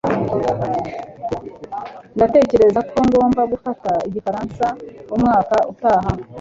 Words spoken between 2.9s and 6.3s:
ko ngomba gufata igifaransa umwaka utaha.